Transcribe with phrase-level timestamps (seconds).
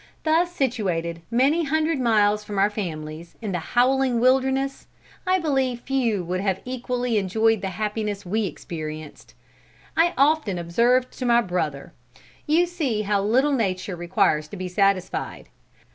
[0.23, 4.87] Thus situated, many hundred miles from our families, in the howling wilderness,
[5.27, 9.35] I believe few would have equally enjoyed the happiness we experienced.
[9.95, 11.93] I often observed to my brother,
[12.47, 15.49] 'You see how little nature requires to be satisfied.